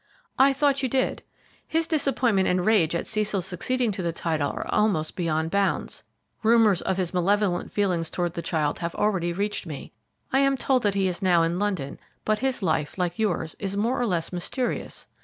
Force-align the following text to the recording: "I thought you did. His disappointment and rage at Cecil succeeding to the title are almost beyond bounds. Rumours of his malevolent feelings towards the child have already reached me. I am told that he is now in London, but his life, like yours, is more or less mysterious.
"I 0.39 0.51
thought 0.51 0.81
you 0.81 0.89
did. 0.89 1.21
His 1.67 1.85
disappointment 1.85 2.47
and 2.47 2.65
rage 2.65 2.95
at 2.95 3.05
Cecil 3.05 3.43
succeeding 3.43 3.91
to 3.91 4.01
the 4.01 4.11
title 4.11 4.49
are 4.49 4.65
almost 4.73 5.15
beyond 5.15 5.51
bounds. 5.51 6.03
Rumours 6.41 6.81
of 6.81 6.97
his 6.97 7.13
malevolent 7.13 7.71
feelings 7.71 8.09
towards 8.09 8.33
the 8.33 8.41
child 8.41 8.79
have 8.79 8.95
already 8.95 9.31
reached 9.31 9.67
me. 9.67 9.93
I 10.33 10.39
am 10.39 10.57
told 10.57 10.81
that 10.81 10.95
he 10.95 11.07
is 11.07 11.21
now 11.21 11.43
in 11.43 11.59
London, 11.59 11.99
but 12.25 12.39
his 12.39 12.63
life, 12.63 12.97
like 12.97 13.19
yours, 13.19 13.55
is 13.59 13.77
more 13.77 14.01
or 14.01 14.07
less 14.07 14.33
mysterious. 14.33 15.05